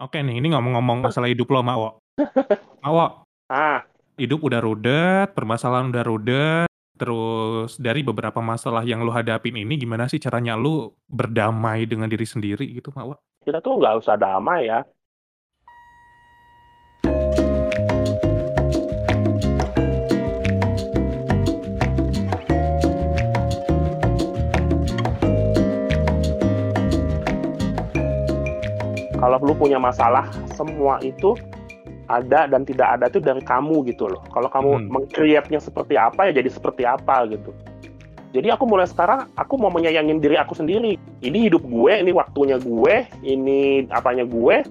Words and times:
Oke 0.00 0.24
nih, 0.24 0.40
ini 0.40 0.48
ngomong-ngomong 0.56 1.04
masalah 1.04 1.28
hidup 1.28 1.52
lo, 1.52 1.60
Mawo. 1.60 2.00
Mawo, 2.84 3.20
Ah, 3.52 3.84
hidup 4.16 4.40
udah 4.40 4.64
rudet, 4.64 5.28
permasalahan 5.36 5.92
udah 5.92 6.04
rudet, 6.08 6.70
terus 6.96 7.76
dari 7.76 8.00
beberapa 8.00 8.40
masalah 8.40 8.80
yang 8.80 9.04
lo 9.04 9.12
hadapin 9.12 9.60
ini, 9.60 9.76
gimana 9.76 10.08
sih 10.08 10.16
caranya 10.16 10.56
lo 10.56 10.96
berdamai 11.04 11.84
dengan 11.84 12.08
diri 12.08 12.24
sendiri 12.24 12.64
gitu, 12.72 12.88
Mawo? 12.96 13.20
kita 13.40 13.60
tuh 13.60 13.76
nggak 13.76 14.00
usah 14.00 14.16
damai 14.16 14.72
ya. 14.72 14.80
Kalau 29.20 29.36
lu 29.44 29.52
punya 29.52 29.76
masalah, 29.76 30.32
semua 30.56 30.96
itu 31.04 31.36
ada 32.08 32.50
dan 32.50 32.66
tidak 32.66 32.98
ada 32.98 33.06
itu 33.06 33.20
dari 33.22 33.44
kamu 33.44 33.86
gitu 33.86 34.08
loh. 34.10 34.24
Kalau 34.34 34.48
kamu 34.50 34.70
Hmm. 34.80 34.86
meng-create-nya 34.90 35.60
seperti 35.62 35.94
apa 35.94 36.32
ya 36.32 36.42
jadi 36.42 36.48
seperti 36.50 36.82
apa 36.88 37.28
gitu. 37.30 37.52
Jadi 38.30 38.46
aku 38.50 38.62
mulai 38.66 38.86
sekarang 38.86 39.26
aku 39.34 39.58
mau 39.58 39.70
menyayangin 39.74 40.22
diri 40.22 40.38
aku 40.38 40.54
sendiri. 40.54 40.94
Ini 41.20 41.50
hidup 41.50 41.66
gue, 41.66 41.92
ini 41.98 42.14
waktunya 42.14 42.62
gue, 42.62 43.06
ini 43.26 43.90
apanya 43.90 44.22
gue. 44.22 44.62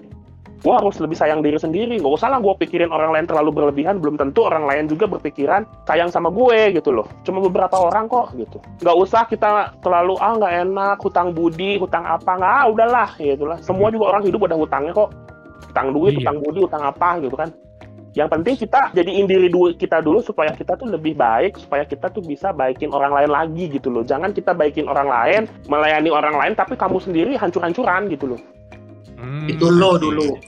Gue 0.60 0.74
harus 0.76 1.00
lebih 1.00 1.16
sayang 1.16 1.40
diri 1.40 1.56
sendiri. 1.56 1.96
Gak 2.04 2.14
usah 2.20 2.28
lah 2.28 2.44
gue 2.44 2.52
pikirin 2.60 2.92
orang 2.92 3.16
lain 3.16 3.26
terlalu 3.26 3.56
berlebihan. 3.56 4.04
Belum 4.04 4.20
tentu 4.20 4.44
orang 4.44 4.68
lain 4.68 4.92
juga 4.92 5.08
berpikiran 5.08 5.64
sayang 5.88 6.12
sama 6.12 6.28
gue 6.30 6.76
gitu 6.76 6.92
loh. 6.92 7.08
Cuma 7.24 7.40
beberapa 7.40 7.80
orang 7.80 8.12
kok 8.12 8.36
gitu. 8.36 8.60
Gak 8.84 8.98
usah 9.00 9.24
kita 9.24 9.80
terlalu 9.80 10.20
ah 10.20 10.36
nggak 10.36 10.54
enak, 10.68 10.98
hutang 11.00 11.32
budi, 11.32 11.80
hutang 11.80 12.04
apa 12.04 12.36
nggak. 12.36 12.54
Ah 12.60 12.66
udahlah 12.68 13.10
gitu 13.16 13.48
lah. 13.48 13.58
Semua 13.64 13.88
juga 13.88 14.12
orang 14.12 14.28
hidup 14.28 14.44
ada 14.52 14.60
hutangnya 14.60 14.92
kok. 14.92 15.10
Hutang 15.72 15.88
duit, 15.96 16.12
Iya. 16.18 16.20
hutang 16.28 16.38
budi, 16.44 16.60
hutang 16.66 16.84
apa 16.84 17.10
gitu 17.24 17.36
kan. 17.40 17.50
Yang 18.18 18.30
penting 18.34 18.56
kita 18.58 18.82
jadiin 18.98 19.26
diri 19.30 19.48
dulu 19.54 19.70
kita 19.78 20.02
dulu 20.02 20.20
supaya 20.26 20.50
kita 20.58 20.74
tuh 20.76 20.90
lebih 20.90 21.14
baik, 21.14 21.62
supaya 21.62 21.86
kita 21.86 22.10
tuh 22.10 22.26
bisa 22.26 22.50
baikin 22.50 22.90
orang 22.90 23.14
lain 23.14 23.30
lagi 23.30 23.70
gitu 23.70 23.94
loh. 23.94 24.02
Jangan 24.02 24.34
kita 24.34 24.58
baikin 24.58 24.90
orang 24.90 25.08
lain, 25.08 25.42
melayani 25.70 26.10
orang 26.10 26.36
lain, 26.36 26.54
tapi 26.58 26.74
kamu 26.74 26.98
sendiri 26.98 27.38
hancur-hancuran 27.38 28.10
gitu 28.10 28.34
loh. 28.34 28.42
Hmm, 29.20 29.46
Itu 29.52 29.68
lo 29.68 30.00
dulu. 30.00 30.40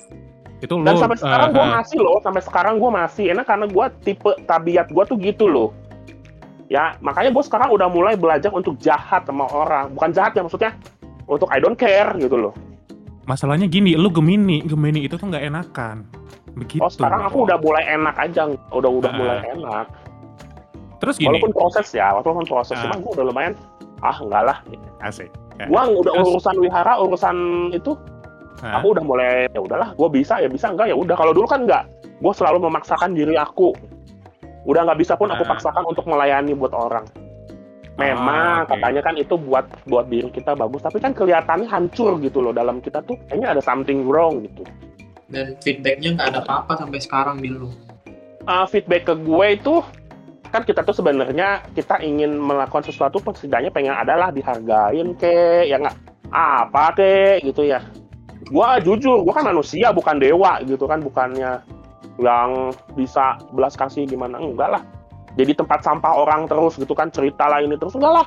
Itu 0.63 0.79
lo. 0.79 0.87
Dan 0.87 0.95
sampai 0.95 1.17
sekarang 1.19 1.49
eh, 1.51 1.55
gue 1.59 1.65
eh, 1.65 1.71
masih 1.75 1.99
loh, 1.99 2.17
sampai 2.23 2.41
sekarang 2.41 2.73
gue 2.79 2.91
masih. 2.91 3.25
Enak 3.35 3.45
karena 3.45 3.65
gue 3.67 3.85
tipe 4.07 4.31
tabiat 4.47 4.87
gue 4.87 5.03
tuh 5.03 5.17
gitu 5.19 5.45
loh. 5.45 5.69
Ya, 6.71 6.95
makanya 7.03 7.35
gue 7.35 7.43
sekarang 7.43 7.67
udah 7.75 7.91
mulai 7.91 8.15
belajar 8.15 8.47
untuk 8.55 8.79
jahat 8.79 9.27
sama 9.27 9.43
orang. 9.51 9.91
Bukan 9.91 10.15
jahat 10.15 10.31
ya 10.31 10.41
maksudnya, 10.41 10.71
untuk 11.27 11.51
I 11.51 11.59
don't 11.59 11.75
care 11.75 12.15
gitu 12.15 12.39
loh. 12.39 12.55
masalahnya 13.21 13.69
gini, 13.69 13.93
lo 13.93 14.09
Gemini, 14.09 14.65
Gemini 14.65 15.05
itu 15.05 15.13
tuh 15.13 15.29
nggak 15.29 15.45
enakan. 15.45 16.03
Begitu. 16.57 16.81
Oh 16.83 16.89
sekarang 16.89 17.21
aku 17.21 17.45
udah 17.45 17.55
mulai 17.61 17.85
enak 17.87 18.17
aja, 18.17 18.49
udah 18.73 18.91
udah 18.91 19.11
Ah. 19.13 19.15
mulai 19.15 19.37
enak. 19.45 19.87
Terus 20.99 21.15
gini, 21.21 21.29
Walaupun 21.29 21.53
proses 21.53 21.87
ya, 21.93 22.11
walaupun 22.17 22.43
proses, 22.49 22.75
Ah. 22.75 22.81
cuma 22.81 22.97
gue 22.97 23.11
udah 23.13 23.25
lumayan. 23.29 23.53
Ah 24.01 24.17
enggak 24.17 24.41
lah, 24.41 24.57
asik. 25.05 25.29
Ya. 25.61 25.69
gua 25.69 25.85
udah 25.85 26.11
urusan 26.25 26.57
wihara 26.57 26.97
urusan 26.97 27.35
itu 27.69 27.93
Hah? 28.59 28.77
aku 28.77 28.93
udah 28.93 29.03
mulai 29.03 29.47
ya 29.47 29.57
udahlah 29.57 29.89
gue 29.91 30.09
bisa 30.11 30.37
ya 30.37 30.45
bisa 30.45 30.69
enggak 30.69 30.87
ya 30.87 30.95
udah 30.95 31.15
kalau 31.15 31.31
dulu 31.31 31.47
kan 31.47 31.63
enggak 31.63 31.87
gue 31.97 32.33
selalu 32.35 32.61
memaksakan 32.61 33.15
diri 33.15 33.33
aku 33.33 33.71
udah 34.61 34.81
nggak 34.83 34.99
bisa 34.99 35.15
pun 35.15 35.25
aku 35.27 35.41
Ah. 35.41 35.49
paksakan 35.51 35.83
untuk 35.85 36.05
melayani 36.05 36.53
buat 36.53 36.69
orang 36.71 37.07
memang 37.93 38.29
Ah, 38.29 38.61
oke. 38.63 38.71
katanya 38.71 39.01
kan 39.01 39.15
itu 39.15 39.35
buat 39.35 39.65
buat 39.85 40.05
diri 40.05 40.29
kita 40.29 40.53
bagus 40.53 40.81
tapi 40.81 40.97
kan 40.97 41.11
kelihatannya 41.11 41.65
hancur 41.65 42.17
gitu 42.19 42.39
loh 42.39 42.51
dalam 42.51 42.77
kita 42.77 43.01
tuh 43.01 43.17
kayaknya 43.25 43.53
ada 43.53 43.61
something 43.61 44.05
wrong 44.05 44.41
gitu 44.41 44.61
Dan 45.25 45.55
feedbacknya 45.59 46.13
nggak 46.13 46.27
ada 46.27 46.39
apa-apa 46.43 46.75
sampai 46.77 46.99
sekarang 46.99 47.39
di 47.39 47.47
lo. 47.47 47.71
Ah, 48.43 48.67
feedback 48.67 49.05
ke 49.05 49.15
gue 49.15 49.47
itu 49.53 49.79
kan 50.45 50.61
kita 50.61 50.83
tuh 50.83 50.91
sebenarnya 50.91 51.63
kita 51.71 52.03
ingin 52.03 52.35
melakukan 52.35 52.83
sesuatu 52.83 53.23
setidaknya 53.23 53.71
pengen 53.71 53.95
adalah 53.95 54.27
dihargain 54.29 55.15
ke 55.15 55.31
ya 55.63 55.79
nggak 55.79 55.95
apa 56.27 56.85
ke 56.91 57.11
gitu 57.41 57.63
ya 57.63 57.79
gua 58.51 58.77
jujur 58.77 59.23
gua 59.23 59.33
kan 59.33 59.47
manusia 59.47 59.89
bukan 59.89 60.19
dewa 60.19 60.59
gitu 60.61 60.83
kan 60.85 60.99
bukannya 60.99 61.63
yang 62.19 62.69
bisa 62.93 63.39
belas 63.55 63.73
kasih 63.73 64.03
gimana 64.05 64.37
enggak 64.37 64.77
lah 64.77 64.83
jadi 65.39 65.55
tempat 65.55 65.81
sampah 65.81 66.11
orang 66.11 66.45
terus 66.45 66.75
gitu 66.75 66.91
kan 66.91 67.07
cerita 67.09 67.47
lah 67.47 67.63
ini 67.63 67.79
terus 67.79 67.95
enggak 67.95 68.13
lah 68.21 68.25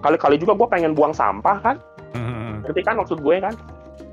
kali-kali 0.00 0.40
juga 0.40 0.56
gua 0.56 0.66
pengen 0.66 0.96
buang 0.96 1.12
sampah 1.12 1.58
kan 1.60 1.76
Hmm. 2.16 2.64
ngerti 2.64 2.80
kan 2.80 2.96
maksud 2.96 3.20
gue 3.20 3.36
kan 3.36 3.52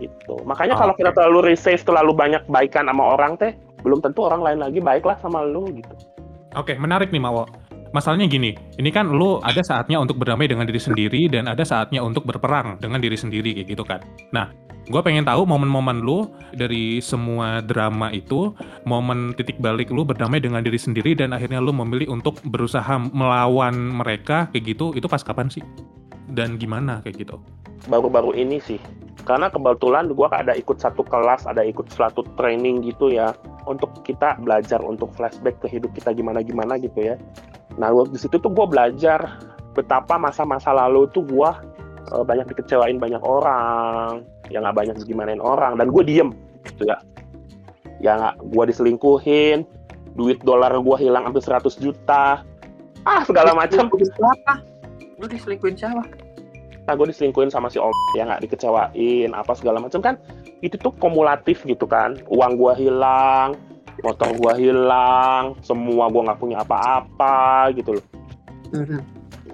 itu 0.03 0.35
makanya 0.44 0.75
Oh, 0.75 0.79
kalau 0.84 0.94
kita 1.00 1.07
oke. 1.07 1.16
terlalu 1.16 1.56
receive 1.56 1.80
terlalu 1.88 2.12
banyak 2.12 2.44
baikan 2.51 2.91
sama 2.91 3.16
orang 3.16 3.40
teh 3.40 3.56
belum 3.80 4.03
tentu 4.03 4.28
orang 4.28 4.44
lain 4.44 4.59
lagi 4.59 4.84
baiklah 4.84 5.16
sama 5.24 5.40
lu 5.40 5.72
gitu 5.72 5.95
Oke, 6.53 6.78
menarik 6.78 7.09
nih 7.09 7.18
Mawo. 7.18 7.50
Masalahnya 7.94 8.30
gini, 8.30 8.53
ini 8.78 8.90
kan 8.94 9.09
lu 9.09 9.41
ada 9.41 9.57
saatnya 9.62 9.97
untuk 9.97 10.22
berdamai 10.22 10.45
dengan 10.45 10.69
diri 10.69 10.78
sendiri 10.78 11.25
dan 11.30 11.50
ada 11.50 11.66
saatnya 11.66 11.97
untuk 12.06 12.25
berperang 12.25 12.78
dengan 12.78 13.01
diri 13.01 13.18
sendiri 13.18 13.57
kayak 13.57 13.68
gitu 13.74 13.81
kan. 13.81 14.01
Nah, 14.30 14.53
gue 14.83 15.01
pengen 15.03 15.23
tahu 15.23 15.47
momen-momen 15.47 16.03
lu 16.03 16.27
dari 16.51 16.99
semua 16.99 17.63
drama 17.63 18.11
itu, 18.11 18.51
momen 18.83 19.31
titik 19.35 19.59
balik 19.63 19.91
lu 19.91 20.03
berdamai 20.03 20.44
dengan 20.44 20.59
diri 20.59 20.79
sendiri 20.79 21.16
dan 21.16 21.31
akhirnya 21.31 21.63
lu 21.63 21.71
memilih 21.71 22.11
untuk 22.11 22.39
berusaha 22.44 22.99
melawan 23.11 23.75
mereka 23.75 24.51
kayak 24.51 24.75
gitu, 24.75 24.91
itu 24.95 25.07
pas 25.07 25.23
kapan 25.23 25.47
sih? 25.47 25.63
Dan 26.33 26.57
gimana 26.57 26.99
kayak 27.05 27.27
gitu? 27.27 27.38
baru-baru 27.88 28.35
ini 28.35 28.59
sih 28.63 28.79
karena 29.23 29.47
kebetulan 29.47 30.11
gua 30.11 30.31
ada 30.31 30.55
ikut 30.55 30.79
satu 30.79 31.03
kelas 31.03 31.47
ada 31.47 31.63
ikut 31.63 31.88
suatu 31.91 32.23
training 32.35 32.83
gitu 32.83 33.11
ya 33.11 33.35
untuk 33.67 34.03
kita 34.03 34.39
belajar 34.39 34.79
untuk 34.83 35.11
flashback 35.15 35.59
ke 35.63 35.67
hidup 35.71 35.91
kita 35.95 36.11
gimana 36.11 36.44
gimana 36.44 36.79
gitu 36.79 37.00
ya 37.00 37.15
nah 37.79 37.91
di 37.91 38.19
situ 38.19 38.39
tuh 38.39 38.51
gua 38.51 38.67
belajar 38.67 39.39
betapa 39.73 40.19
masa-masa 40.19 40.71
lalu 40.75 41.07
tuh 41.11 41.23
gua 41.27 41.59
eh, 42.11 42.23
banyak 42.23 42.51
dikecewain 42.55 43.00
banyak 43.00 43.23
orang 43.23 44.23
ya 44.51 44.63
nggak 44.63 44.75
banyak 44.75 44.95
digimanain 45.03 45.43
orang. 45.43 45.77
Dan 45.77 45.91
gue 45.91 46.03
diem 46.03 46.29
gitu 46.67 46.87
ya. 46.89 46.97
Ya 48.03 48.19
nggak 48.19 48.35
gue 48.51 48.63
diselingkuhin 48.71 49.63
duit 50.13 50.39
dolar 50.45 50.73
gua 50.81 50.97
hilang 50.97 51.25
hampir 51.25 51.41
100 51.41 51.65
juta. 51.81 52.45
Ah 53.03 53.21
segala 53.25 53.51
macam? 53.57 53.89
Lu 55.19 55.25
diselingkuhin 55.27 55.77
siapa? 55.77 56.03
nah 56.83 56.99
gue 56.99 57.15
diselingkuhin 57.15 57.47
sama 57.47 57.71
si 57.71 57.79
om 57.79 57.95
ya 58.11 58.27
nggak 58.27 58.43
dikecewain 58.43 59.31
apa 59.31 59.55
segala 59.55 59.79
macam. 59.79 60.03
Kan 60.03 60.19
itu 60.59 60.75
tuh 60.75 60.91
kumulatif 60.99 61.63
gitu 61.63 61.87
kan. 61.87 62.19
Uang 62.27 62.59
gua 62.59 62.75
hilang 62.75 63.55
motor 64.03 64.35
gua 64.35 64.57
hilang 64.59 65.55
semua 65.63 66.11
gua 66.11 66.31
nggak 66.31 66.41
punya 66.43 66.59
apa-apa 66.59 67.71
gitu 67.71 67.95
loh. 67.95 68.05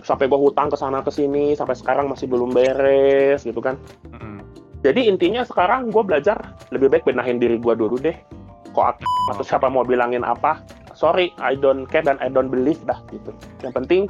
Sampai 0.01 0.25
gua 0.25 0.41
hutang 0.41 0.73
ke 0.73 0.77
sana 0.79 1.05
ke 1.05 1.13
sini 1.13 1.53
sampai 1.53 1.77
sekarang 1.77 2.09
masih 2.09 2.25
belum 2.25 2.49
beres 2.49 3.45
gitu 3.45 3.61
kan. 3.61 3.77
Mm. 4.09 4.38
Jadi 4.85 5.01
intinya 5.11 5.43
sekarang 5.43 5.91
gue 5.91 6.03
belajar 6.03 6.39
lebih 6.71 6.87
baik 6.91 7.03
benahin 7.03 7.39
diri 7.41 7.59
gua 7.59 7.75
dulu 7.75 7.99
deh 7.99 8.15
kok 8.71 9.01
atau 9.33 9.43
siapa 9.43 9.67
mau 9.67 9.83
bilangin 9.83 10.21
apa 10.23 10.61
sorry 10.93 11.33
I 11.41 11.57
don't 11.57 11.89
care 11.89 12.05
dan 12.05 12.21
I 12.23 12.29
don't 12.31 12.47
believe 12.53 12.79
dah 12.85 12.99
gitu 13.09 13.33
yang 13.65 13.73
penting 13.73 14.07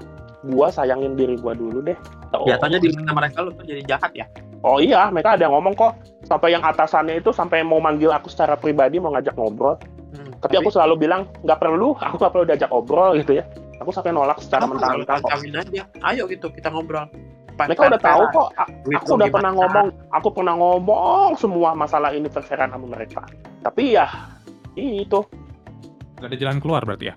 gua 0.52 0.70
sayangin 0.70 1.16
diri 1.16 1.40
gua 1.40 1.56
dulu 1.56 1.82
deh 1.84 1.98
Oh. 2.30 2.46
Biasanya 2.46 2.78
di 2.78 2.94
mana 2.94 3.12
mereka 3.18 3.42
lu 3.42 3.50
tuh 3.58 3.66
jadi 3.66 3.82
jahat 3.90 4.14
ya? 4.14 4.30
Oh 4.62 4.78
iya, 4.78 5.10
mereka 5.10 5.34
ada 5.34 5.50
yang 5.50 5.54
ngomong 5.56 5.74
kok 5.74 5.98
sampai 6.30 6.54
yang 6.54 6.62
atasannya 6.62 7.18
itu 7.18 7.34
sampai 7.34 7.66
mau 7.66 7.82
manggil 7.82 8.14
aku 8.14 8.30
secara 8.30 8.54
pribadi 8.54 9.02
mau 9.02 9.10
ngajak 9.18 9.34
ngobrol. 9.34 9.80
Hmm, 10.14 10.30
Tapi 10.38 10.62
aku 10.62 10.70
selalu 10.70 11.10
bilang 11.10 11.26
nggak 11.42 11.58
perlu, 11.58 11.98
aku 11.98 12.22
nggak 12.22 12.34
perlu 12.36 12.46
diajak 12.46 12.70
ngobrol 12.70 13.18
gitu 13.18 13.42
ya. 13.42 13.44
Aku 13.82 13.90
sampai 13.90 14.14
nolak 14.14 14.38
secara 14.44 14.68
mentah-mentah 14.68 15.18
kok. 15.24 15.32
aja. 15.32 15.84
Ayo 16.06 16.28
gitu 16.30 16.52
kita 16.54 16.70
ngobrol. 16.70 17.08
Mereka 17.68 17.92
udah 17.92 18.02
tahu 18.02 18.24
kok. 18.32 18.50
Aku 19.04 19.12
udah 19.20 19.28
pernah 19.28 19.52
ngomong, 19.52 19.88
aku 20.16 20.28
pernah 20.32 20.56
ngomong 20.56 21.36
semua 21.36 21.76
masalah 21.76 22.16
ini 22.16 22.32
terseran 22.32 22.72
sama 22.72 22.88
mereka. 22.88 23.28
Tapi 23.66 24.00
ya 24.00 24.08
itu. 24.80 25.20
Gak 26.20 26.32
ada 26.32 26.38
jalan 26.40 26.60
keluar 26.64 26.88
berarti 26.88 27.12
ya? 27.12 27.16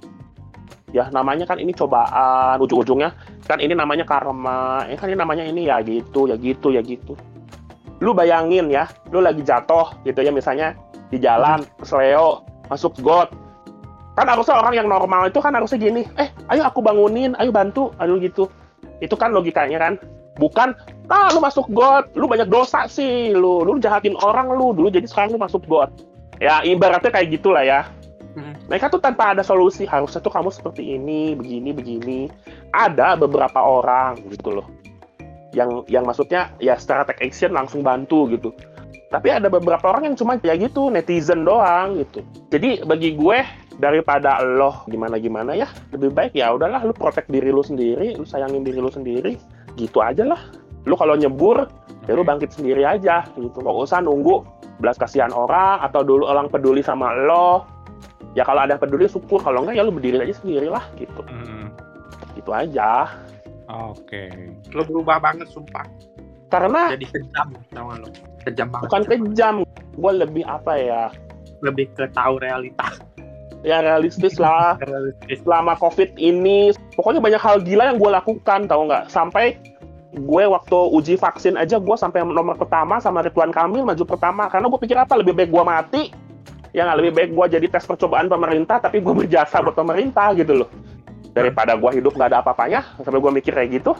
ya 0.92 1.08
namanya 1.08 1.48
kan 1.48 1.56
ini 1.56 1.72
cobaan 1.72 2.60
ujung-ujungnya 2.60 3.16
kan 3.48 3.58
ini 3.58 3.72
namanya 3.72 4.04
karma 4.04 4.84
eh 4.86 4.96
kan 5.00 5.08
ini 5.08 5.18
namanya 5.18 5.42
ini 5.42 5.66
ya 5.66 5.80
gitu 5.80 6.28
ya 6.28 6.36
gitu 6.36 6.68
ya 6.70 6.84
gitu. 6.84 7.16
Lu 8.04 8.12
bayangin 8.12 8.68
ya 8.68 8.86
lu 9.10 9.24
lagi 9.24 9.40
jatuh 9.40 9.96
gitu 10.04 10.20
ya 10.20 10.30
misalnya 10.30 10.76
di 11.08 11.18
jalan 11.18 11.64
seleo 11.82 12.44
masuk 12.68 12.92
got. 13.00 13.32
Kan 14.12 14.28
harusnya 14.28 14.60
orang 14.60 14.76
yang 14.76 14.88
normal 14.92 15.32
itu 15.32 15.40
kan 15.40 15.56
harusnya 15.56 15.80
gini 15.80 16.04
eh 16.20 16.28
ayo 16.52 16.68
aku 16.68 16.84
bangunin 16.84 17.32
ayo 17.40 17.50
bantu 17.50 17.90
ayo 17.96 18.20
gitu. 18.20 18.46
Itu 19.00 19.16
kan 19.16 19.32
logikanya 19.32 19.80
kan 19.80 19.92
bukan 20.40 20.72
ah 21.12 21.28
lu 21.34 21.44
masuk 21.44 21.68
got 21.72 22.08
lu 22.16 22.24
banyak 22.24 22.48
dosa 22.48 22.88
sih 22.88 23.36
lu 23.36 23.64
lu 23.64 23.76
jahatin 23.76 24.16
orang 24.24 24.48
lu 24.48 24.72
dulu 24.72 24.88
jadi 24.88 25.04
sekarang 25.04 25.36
lu 25.36 25.40
masuk 25.40 25.64
got 25.68 25.92
ya 26.42 26.58
ibaratnya 26.66 27.14
kayak 27.14 27.38
gitulah 27.38 27.62
ya. 27.62 27.86
Hmm. 28.32 28.56
mereka 28.64 28.88
tuh 28.88 28.96
tanpa 28.96 29.36
ada 29.36 29.44
solusi 29.44 29.84
harusnya 29.84 30.24
tuh 30.24 30.32
kamu 30.32 30.48
seperti 30.48 30.96
ini 30.96 31.36
begini 31.36 31.70
begini. 31.76 32.20
Ada 32.72 33.12
beberapa 33.20 33.60
orang 33.60 34.24
gitu 34.32 34.56
loh. 34.56 34.72
Yang 35.52 35.84
yang 35.92 36.08
maksudnya 36.08 36.48
ya 36.56 36.80
secara 36.80 37.04
take 37.04 37.28
action 37.28 37.52
langsung 37.52 37.84
bantu 37.84 38.32
gitu. 38.32 38.56
Tapi 39.12 39.28
ada 39.28 39.52
beberapa 39.52 39.92
orang 39.92 40.08
yang 40.08 40.16
cuma 40.16 40.40
ya 40.40 40.56
gitu, 40.56 40.88
netizen 40.88 41.44
doang 41.44 42.00
gitu. 42.00 42.24
Jadi 42.48 42.80
bagi 42.88 43.12
gue 43.12 43.44
daripada 43.76 44.40
lo 44.40 44.88
gimana 44.88 45.20
gimana 45.20 45.52
ya, 45.52 45.68
lebih 45.92 46.16
baik 46.16 46.32
ya 46.32 46.56
udahlah 46.56 46.80
lu 46.88 46.96
protect 46.96 47.28
diri 47.28 47.52
lu 47.52 47.60
sendiri, 47.60 48.16
lu 48.16 48.24
sayangin 48.24 48.64
diri 48.64 48.80
lu 48.80 48.88
sendiri, 48.88 49.36
gitu 49.74 49.98
aja 49.98 50.24
lah. 50.24 50.40
Lu 50.82 50.94
kalau 50.94 51.14
nyebur, 51.14 51.68
ya 52.04 52.12
lu 52.12 52.22
bangkit 52.22 52.50
sendiri 52.50 52.82
aja 52.82 53.24
gitu. 53.32 53.56
Gak 53.56 53.76
usah 53.78 54.00
nunggu 54.00 54.42
belas 54.78 54.96
kasihan 54.96 55.30
orang 55.30 55.78
atau 55.80 56.02
dulu 56.02 56.24
orang 56.24 56.46
peduli 56.46 56.80
sama 56.80 57.14
lo. 57.14 57.62
Ya 58.32 58.42
kalau 58.42 58.64
ada 58.64 58.74
yang 58.74 58.82
peduli 58.82 59.04
syukur, 59.04 59.38
kalau 59.38 59.62
enggak 59.62 59.76
ya 59.76 59.84
lu 59.84 59.92
berdiri 59.92 60.18
aja 60.18 60.34
sendiri 60.34 60.66
lah 60.66 60.82
gitu. 60.94 61.20
Hmm, 61.22 61.68
Gitu 62.32 62.48
aja. 62.48 63.06
Oke. 63.68 64.28
Lo 64.70 64.82
berubah 64.82 65.16
banget 65.18 65.48
sumpah. 65.48 65.84
Karena 66.48 66.92
Jadi 66.92 67.08
kejam, 67.08 67.48
tau 67.70 67.88
gak 67.88 67.98
lo? 67.98 68.08
Kejam 68.42 68.66
banget. 68.68 68.84
bukan 68.84 69.02
kejam, 69.06 69.54
gue 69.94 70.12
lebih 70.12 70.44
apa 70.44 70.72
ya, 70.74 71.02
Lebih 71.60 71.88
ke 71.94 72.04
tahu 72.10 72.36
realitas. 72.36 73.00
ya 73.62 73.78
realistis 73.78 74.36
lah. 74.36 74.74
Realistis. 74.82 75.40
selama 75.40 75.72
covid 75.76 76.10
ini 76.18 76.74
pokoknya 76.96 77.20
banyak 77.20 77.42
hal 77.42 77.56
gila 77.64 77.92
yang 77.92 77.98
gue 77.98 78.10
lakukan 78.12 78.60
tau 78.68 78.82
nggak? 78.86 79.08
Sampai 79.08 79.58
gue 80.12 80.44
waktu 80.44 80.78
uji 80.92 81.14
vaksin 81.16 81.56
aja 81.56 81.80
gue 81.80 81.96
sampai 81.96 82.20
nomor 82.20 82.56
pertama 82.60 83.00
sama 83.00 83.24
Ridwan 83.24 83.52
Kamil 83.52 83.84
maju 83.84 84.04
pertama. 84.04 84.48
Karena 84.52 84.68
gue 84.68 84.80
pikir 84.80 84.96
apa? 84.96 85.16
Lebih 85.16 85.32
baik 85.32 85.50
gue 85.50 85.64
mati. 85.64 86.02
Ya 86.72 86.88
nggak 86.88 86.98
lebih 87.04 87.12
baik 87.12 87.30
gue 87.36 87.46
jadi 87.60 87.66
tes 87.68 87.84
percobaan 87.84 88.32
pemerintah 88.32 88.80
tapi 88.80 89.00
gue 89.04 89.12
berjasa 89.12 89.60
buat 89.60 89.76
pemerintah 89.76 90.32
gitu 90.36 90.64
loh. 90.64 90.68
Daripada 91.32 91.76
gue 91.76 91.90
hidup 91.96 92.12
nggak 92.16 92.28
ada 92.32 92.38
apa-apanya 92.44 92.80
sampai 93.00 93.20
gue 93.20 93.32
mikir 93.32 93.52
kayak 93.56 93.70
gitu. 93.82 93.92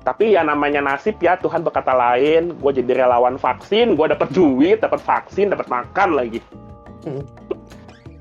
Tapi 0.00 0.32
ya 0.32 0.40
namanya 0.40 0.80
nasib 0.80 1.20
ya 1.20 1.36
Tuhan 1.36 1.60
berkata 1.60 1.92
lain. 1.92 2.56
Gue 2.60 2.72
jadi 2.72 3.04
relawan 3.04 3.36
vaksin 3.40 3.96
gue 3.96 4.06
dapat 4.08 4.28
duit 4.32 4.80
dapat 4.80 5.00
vaksin 5.00 5.52
dapat 5.52 5.68
makan 5.68 6.16
lagi. 6.16 6.40
Hmm. 7.00 7.24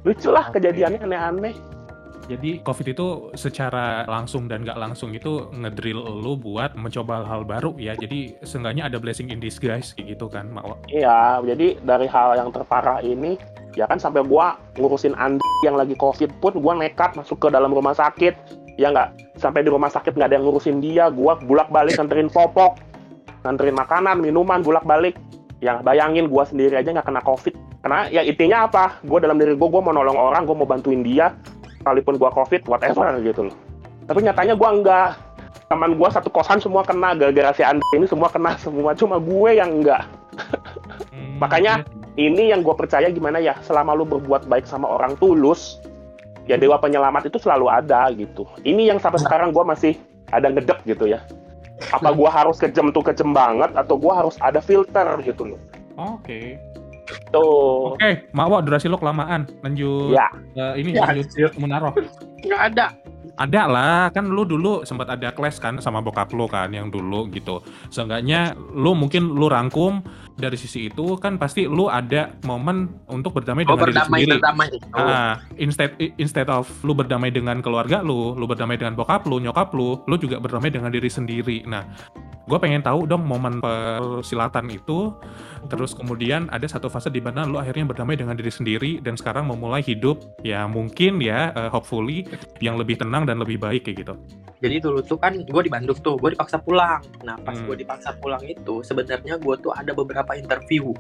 lucu 0.08 0.32
lah 0.32 0.48
kejadiannya 0.56 1.04
aneh-aneh 1.04 1.69
Jadi 2.30 2.62
COVID 2.62 2.88
itu 2.94 3.08
secara 3.34 4.06
langsung 4.06 4.46
dan 4.46 4.62
nggak 4.62 4.78
langsung 4.78 5.18
itu 5.18 5.50
ngedrill 5.50 5.98
lu 5.98 6.38
buat 6.38 6.78
mencoba 6.78 7.26
hal-hal 7.26 7.42
baru 7.42 7.72
ya. 7.82 7.98
Jadi 7.98 8.38
seenggaknya 8.46 8.86
ada 8.86 9.02
blessing 9.02 9.34
in 9.34 9.42
disguise 9.42 9.98
gitu 9.98 10.30
kan, 10.30 10.46
Mawa. 10.54 10.78
Iya, 10.94 11.42
jadi 11.42 11.82
dari 11.82 12.06
hal 12.06 12.38
yang 12.38 12.54
terparah 12.54 13.02
ini, 13.02 13.34
ya 13.74 13.90
kan 13.90 13.98
sampai 13.98 14.22
gua 14.22 14.62
ngurusin 14.78 15.18
Andi 15.18 15.42
yang 15.66 15.74
lagi 15.74 15.98
COVID 15.98 16.38
pun 16.38 16.54
gua 16.62 16.78
nekat 16.78 17.18
masuk 17.18 17.42
ke 17.42 17.48
dalam 17.50 17.74
rumah 17.74 17.98
sakit. 17.98 18.38
Ya 18.78 18.94
nggak, 18.94 19.42
sampai 19.42 19.66
di 19.66 19.74
rumah 19.74 19.90
sakit 19.90 20.14
nggak 20.14 20.30
ada 20.30 20.38
yang 20.38 20.46
ngurusin 20.46 20.78
dia, 20.86 21.10
gua 21.10 21.34
bulak-balik 21.34 21.98
nganterin 21.98 22.30
popok, 22.30 22.78
nganterin 23.42 23.74
makanan, 23.74 24.22
minuman, 24.22 24.62
bulak-balik. 24.62 25.18
Yang 25.66 25.82
bayangin 25.82 26.30
gua 26.30 26.46
sendiri 26.46 26.78
aja 26.78 26.94
nggak 26.94 27.10
kena 27.10 27.26
COVID. 27.26 27.58
Karena 27.82 28.06
ya 28.14 28.22
intinya 28.22 28.70
apa? 28.70 29.02
Gua 29.02 29.18
dalam 29.18 29.42
diri 29.42 29.58
gua, 29.58 29.68
gua 29.68 29.82
mau 29.82 29.98
nolong 29.98 30.16
orang, 30.16 30.46
gua 30.46 30.56
mau 30.62 30.70
bantuin 30.70 31.04
dia, 31.04 31.34
sekalipun 31.82 32.16
gua 32.20 32.32
COVID, 32.36 32.68
whatever 32.68 33.16
gitu 33.24 33.50
loh. 33.50 33.56
Tapi 34.06 34.20
nyatanya 34.26 34.54
gua 34.54 34.70
enggak. 34.76 35.10
Teman 35.70 35.98
gua 35.98 36.10
satu 36.10 36.34
kosan 36.34 36.58
semua 36.58 36.82
kena, 36.82 37.14
gara-gara 37.14 37.54
si 37.54 37.62
Andi 37.62 37.86
ini 37.94 38.10
semua 38.10 38.30
kena 38.34 38.58
semua, 38.58 38.98
cuma 38.98 39.22
gue 39.22 39.54
yang 39.54 39.82
enggak. 39.82 40.02
Hmm, 41.14 41.38
Makanya, 41.38 41.86
ini 42.20 42.52
yang 42.52 42.66
gue 42.66 42.76
percaya 42.76 43.08
gimana 43.08 43.40
ya 43.40 43.56
selama 43.64 43.96
lu 43.96 44.04
berbuat 44.04 44.52
baik 44.52 44.68
sama 44.68 44.92
orang 44.92 45.16
tulus 45.22 45.80
ya 46.50 46.60
dewa 46.60 46.76
penyelamat 46.82 47.32
itu 47.32 47.40
selalu 47.40 47.72
ada 47.72 48.12
gitu 48.12 48.44
ini 48.68 48.92
yang 48.92 49.00
sampai 49.00 49.24
sekarang 49.24 49.56
gue 49.56 49.64
masih 49.64 49.94
ada 50.36 50.52
ngedek 50.52 50.84
gitu 50.84 51.08
ya 51.08 51.24
apa 51.96 52.12
gue 52.12 52.30
harus 52.30 52.60
kejem 52.60 52.92
tuh 52.92 53.06
kejem 53.06 53.32
banget 53.32 53.72
atau 53.78 53.96
gue 53.96 54.12
harus 54.12 54.36
ada 54.44 54.60
filter 54.60 55.08
gitu 55.24 55.56
loh 55.56 55.62
Oke. 56.00 56.56
Tuh 57.30 57.96
Oke, 57.96 58.30
Mawa 58.32 58.62
durasi 58.62 58.88
lo 58.88 58.98
kelamaan. 58.98 59.50
Lanjut 59.62 60.14
ya 60.14 60.28
eh, 60.56 60.74
ini 60.82 60.96
Ya, 60.96 61.10
lanjut 61.10 61.28
anjir. 61.30 61.50
Munaroh. 61.58 61.94
Nggak 62.46 62.62
ada. 62.74 62.86
Ada 63.40 63.72
lah, 63.72 64.12
kan 64.12 64.28
lu 64.28 64.44
dulu 64.44 64.84
sempat 64.84 65.08
ada 65.16 65.32
clash 65.32 65.64
kan 65.64 65.80
sama 65.80 66.04
bokap 66.04 66.28
lu 66.36 66.44
kan 66.52 66.76
yang 66.76 66.92
dulu 66.92 67.32
gitu. 67.32 67.64
Seenggaknya 67.88 68.52
lu 68.76 68.92
mungkin 68.92 69.32
lu 69.32 69.48
rangkum 69.48 70.04
dari 70.36 70.60
sisi 70.60 70.92
itu 70.92 71.16
kan 71.16 71.40
pasti 71.40 71.64
lu 71.64 71.88
ada 71.88 72.36
momen 72.44 72.92
untuk 73.08 73.40
berdamai 73.40 73.64
Oh 73.64 73.80
dengan 73.80 73.80
diri 73.80 73.96
berdamai 73.96 74.20
sendiri. 74.20 74.36
berdamai. 74.44 74.68
Oh. 74.92 75.00
Ah, 75.00 75.34
instead 75.56 75.96
instead 76.20 76.52
of 76.52 76.68
lu 76.84 76.92
berdamai 76.92 77.32
dengan 77.32 77.64
keluarga 77.64 78.04
lu, 78.04 78.36
lu 78.36 78.44
berdamai 78.44 78.76
dengan 78.76 79.00
bokap 79.00 79.24
lu, 79.24 79.40
nyokap 79.40 79.72
lu, 79.72 80.04
lu 80.04 80.16
juga 80.20 80.36
berdamai 80.44 80.68
dengan 80.68 80.92
diri 80.92 81.08
sendiri. 81.08 81.64
Nah, 81.64 81.88
gue 82.50 82.58
pengen 82.58 82.82
tahu 82.82 83.06
dong 83.06 83.30
momen 83.30 83.62
persilatan 83.62 84.74
itu, 84.74 85.14
terus 85.70 85.94
kemudian 85.94 86.50
ada 86.50 86.66
satu 86.66 86.90
fase 86.90 87.14
di 87.14 87.22
mana 87.22 87.46
lu 87.46 87.62
akhirnya 87.62 87.86
berdamai 87.86 88.18
dengan 88.18 88.34
diri 88.34 88.50
sendiri 88.50 88.92
dan 89.06 89.14
sekarang 89.14 89.46
memulai 89.46 89.86
hidup 89.86 90.18
ya 90.42 90.66
mungkin 90.66 91.22
ya 91.22 91.54
eh, 91.54 91.70
hopefully 91.70 92.26
yang 92.58 92.82
lebih 92.82 92.98
tenang 92.98 93.30
dan 93.30 93.38
lebih 93.38 93.62
baik 93.62 93.86
kayak 93.86 94.02
gitu. 94.02 94.14
Jadi 94.60 94.76
dulu 94.82 95.00
tuh 95.06 95.22
kan 95.22 95.38
gue 95.40 95.62
di 95.62 95.72
Bandung 95.72 95.96
tuh, 96.02 96.18
gue 96.18 96.34
dipaksa 96.34 96.58
pulang. 96.60 97.00
Nah 97.24 97.38
pas 97.40 97.56
Hmm. 97.56 97.70
gue 97.70 97.86
dipaksa 97.86 98.18
pulang 98.18 98.42
itu, 98.44 98.82
sebenarnya 98.82 99.38
gue 99.40 99.56
tuh 99.62 99.72
ada 99.72 99.94
beberapa 99.94 100.36
interview 100.36 100.92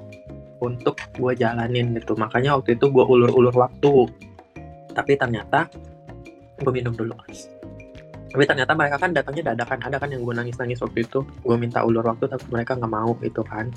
untuk 0.61 1.01
gue 1.17 1.31
jalanin 1.35 1.97
gitu. 1.97 2.15
Makanya 2.15 2.55
waktu 2.55 2.77
itu 2.77 2.87
gue 2.87 3.03
ulur-ulur 3.03 3.51
waktu. 3.51 4.07
Tapi 4.95 5.11
ternyata 5.17 5.67
gue 6.59 6.71
minum 6.71 6.95
dulu. 6.95 7.15
Tapi 8.29 8.43
ternyata 8.45 8.77
mereka 8.77 9.01
kan 9.01 9.11
datangnya 9.11 9.53
dadakan. 9.53 9.79
Ada 9.81 9.97
kan 9.97 10.09
yang 10.13 10.21
gue 10.21 10.35
nangis-nangis 10.37 10.79
waktu 10.85 11.05
itu. 11.05 11.25
Gue 11.41 11.55
minta 11.57 11.81
ulur 11.81 12.05
waktu 12.05 12.29
tapi 12.29 12.45
mereka 12.53 12.77
nggak 12.77 12.93
mau 12.93 13.17
gitu 13.25 13.41
kan. 13.41 13.73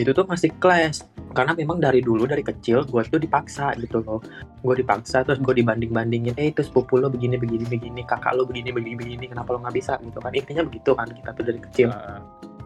Itu 0.00 0.16
tuh 0.16 0.24
masih 0.24 0.50
clash. 0.56 1.04
Karena 1.36 1.52
memang 1.52 1.78
dari 1.78 2.00
dulu 2.00 2.24
dari 2.24 2.40
kecil 2.40 2.88
gue 2.88 3.02
tuh 3.06 3.20
dipaksa 3.20 3.76
gitu 3.76 4.00
loh. 4.00 4.24
Gue 4.64 4.74
dipaksa 4.80 5.22
terus 5.22 5.38
gue 5.44 5.54
dibanding-bandingin. 5.60 6.34
Eh 6.40 6.50
itu 6.50 6.64
sepupu 6.64 6.96
lo 6.96 7.12
begini 7.12 7.36
begini 7.36 7.68
begini. 7.68 8.00
Kakak 8.08 8.34
lo 8.40 8.48
begini 8.48 8.72
begini 8.72 8.96
begini. 8.96 9.24
Kenapa 9.28 9.52
lo 9.52 9.60
nggak 9.60 9.76
bisa 9.76 10.00
gitu 10.00 10.18
kan. 10.18 10.32
Intinya 10.32 10.64
begitu 10.64 10.90
kan 10.96 11.08
kita 11.12 11.30
tuh 11.36 11.44
dari 11.44 11.60
kecil 11.60 11.88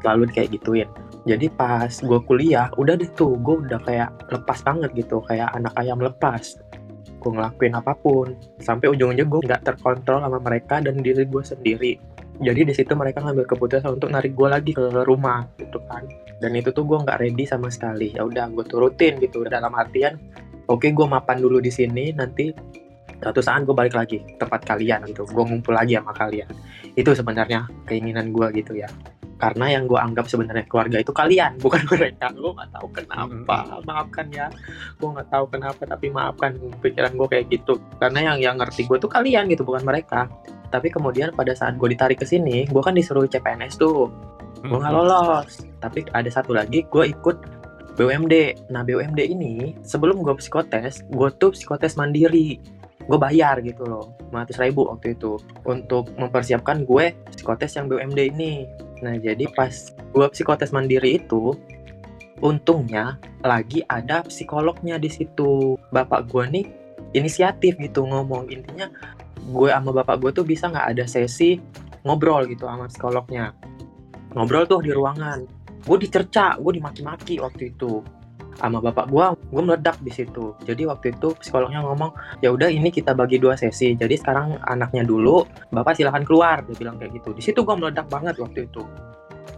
selalu 0.04 0.28
kayak 0.36 0.52
gituin 0.52 0.88
jadi 1.24 1.48
pas 1.56 1.88
gue 1.88 2.20
kuliah 2.28 2.68
udah 2.76 3.00
deh 3.00 3.08
tuh 3.16 3.40
gue 3.40 3.64
udah 3.64 3.80
kayak 3.88 4.12
lepas 4.28 4.60
banget 4.60 4.92
gitu 4.92 5.24
kayak 5.24 5.48
anak 5.56 5.72
ayam 5.80 5.96
lepas 5.96 6.60
gue 7.24 7.32
ngelakuin 7.32 7.72
apa 7.72 7.96
pun. 7.96 8.36
Sampai 8.60 8.92
ujung-ujungnya 8.92 9.24
gue 9.24 9.40
nggak 9.40 9.62
terkontrol 9.64 10.20
sama 10.20 10.36
mereka 10.44 10.84
dan 10.84 11.00
diri 11.00 11.24
gue 11.24 11.40
sendiri. 11.40 11.96
Jadi 12.44 12.60
di 12.68 12.74
situ 12.76 12.92
mereka 12.92 13.24
ngambil 13.24 13.48
keputusan 13.48 13.96
untuk 13.96 14.12
narik 14.12 14.36
gue 14.36 14.48
lagi 14.52 14.76
ke 14.76 14.84
rumah 15.08 15.48
gitu 15.56 15.80
kan. 15.88 16.04
Dan 16.44 16.52
itu 16.52 16.68
tuh 16.76 16.84
gue 16.84 17.00
nggak 17.00 17.24
ready 17.24 17.48
sama 17.48 17.72
sekali. 17.72 18.12
Ya 18.12 18.28
udah 18.28 18.52
gue 18.52 18.64
turutin 18.68 19.16
gitu. 19.24 19.48
Dalam 19.48 19.72
artian 19.72 20.20
oke 20.68 20.84
gue 20.84 21.06
mapan 21.08 21.40
dulu 21.40 21.64
di 21.64 21.72
sini 21.72 22.12
nanti 22.12 22.52
suatu 23.24 23.40
saat 23.40 23.64
gue 23.64 23.72
balik 23.72 23.96
lagi 23.96 24.20
tempat 24.36 24.68
kalian 24.68 25.08
gitu. 25.08 25.24
Gue 25.24 25.44
ngumpul 25.48 25.72
lagi 25.72 25.96
sama 25.96 26.12
kalian. 26.12 26.52
Itu 26.92 27.16
sebenarnya 27.16 27.64
keinginan 27.88 28.36
gue 28.36 28.52
gitu 28.60 28.76
ya 28.76 28.90
karena 29.34 29.66
yang 29.78 29.84
gue 29.90 29.98
anggap 29.98 30.30
sebenarnya 30.30 30.64
keluarga 30.70 31.02
itu 31.02 31.10
kalian 31.10 31.58
bukan 31.64 31.82
mereka. 31.90 32.30
Gue 32.32 32.52
nggak 32.54 32.70
tahu 32.74 32.86
kenapa. 32.94 33.56
Maafkan 33.82 34.26
ya. 34.30 34.46
Gue 34.98 35.08
nggak 35.14 35.28
tahu 35.30 35.44
kenapa 35.50 35.82
tapi 35.84 36.06
maafkan 36.10 36.56
pikiran 36.80 37.12
gue 37.18 37.28
kayak 37.28 37.44
gitu. 37.50 37.78
Karena 37.98 38.32
yang 38.32 38.38
yang 38.40 38.56
ngerti 38.58 38.86
gue 38.86 38.98
tuh 38.98 39.10
kalian 39.10 39.50
gitu 39.50 39.66
bukan 39.66 39.82
mereka. 39.82 40.30
Tapi 40.70 40.90
kemudian 40.90 41.30
pada 41.34 41.54
saat 41.54 41.78
gue 41.78 41.88
ditarik 41.90 42.18
ke 42.18 42.26
sini 42.26 42.66
gue 42.66 42.82
kan 42.82 42.94
disuruh 42.94 43.26
CPNS 43.26 43.78
tuh. 43.78 44.10
Gue 44.64 44.78
Hmm. 44.78 44.80
nggak 44.80 44.94
lolos. 44.94 45.66
Tapi 45.82 46.06
ada 46.14 46.30
satu 46.30 46.54
lagi 46.56 46.86
gue 46.88 47.04
ikut 47.10 47.64
BUMD 47.94 48.66
nah 48.74 48.82
BUMD 48.82 49.22
ini 49.22 49.78
sebelum 49.86 50.18
gue 50.26 50.34
psikotes 50.34 51.06
gue 51.06 51.28
tuh 51.38 51.54
psikotes 51.54 51.94
mandiri 51.94 52.58
gue 53.04 53.18
bayar 53.20 53.60
gitu 53.60 53.84
loh 53.84 54.16
500 54.32 54.64
ribu 54.64 54.88
waktu 54.88 55.12
itu 55.12 55.36
untuk 55.68 56.08
mempersiapkan 56.16 56.88
gue 56.88 57.12
psikotes 57.34 57.76
yang 57.76 57.86
BUMD 57.90 58.20
ini. 58.32 58.64
Nah 59.04 59.14
jadi 59.20 59.44
pas 59.52 59.92
gue 59.92 60.26
psikotes 60.32 60.72
mandiri 60.72 61.20
itu 61.20 61.52
untungnya 62.40 63.20
lagi 63.44 63.84
ada 63.86 64.24
psikolognya 64.24 64.96
di 64.96 65.12
situ. 65.12 65.76
Bapak 65.92 66.32
gue 66.32 66.44
nih 66.48 66.66
inisiatif 67.12 67.76
gitu 67.76 68.08
ngomong. 68.08 68.48
Intinya 68.48 68.88
gue 69.44 69.68
sama 69.68 69.92
bapak 69.92 70.16
gue 70.24 70.30
tuh 70.32 70.46
bisa 70.48 70.72
nggak 70.72 70.96
ada 70.96 71.04
sesi 71.04 71.60
ngobrol 72.08 72.48
gitu 72.48 72.64
sama 72.64 72.88
psikolognya. 72.88 73.52
Ngobrol 74.32 74.64
tuh 74.64 74.80
di 74.80 74.90
ruangan. 74.90 75.44
Gue 75.84 76.00
dicerca 76.00 76.56
gue 76.56 76.80
dimaki-maki 76.80 77.36
waktu 77.44 77.76
itu 77.76 78.00
sama 78.58 78.78
bapak 78.78 79.10
gue 79.10 79.26
gue 79.50 79.62
meledak 79.62 79.96
di 80.02 80.12
situ. 80.14 80.54
Jadi 80.62 80.86
waktu 80.86 81.14
itu 81.14 81.34
psikolognya 81.38 81.82
ngomong 81.82 82.14
ya 82.40 82.54
udah 82.54 82.70
ini 82.70 82.90
kita 82.90 83.12
bagi 83.12 83.42
dua 83.42 83.58
sesi. 83.58 83.94
Jadi 83.98 84.14
sekarang 84.18 84.58
anaknya 84.66 85.02
dulu 85.02 85.42
bapak 85.74 85.98
silahkan 85.98 86.22
keluar 86.22 86.62
dia 86.66 86.76
bilang 86.78 86.96
kayak 86.98 87.18
gitu. 87.18 87.34
Di 87.34 87.42
situ 87.42 87.60
gue 87.66 87.74
meledak 87.74 88.06
banget 88.08 88.38
waktu 88.38 88.66
itu. 88.70 88.82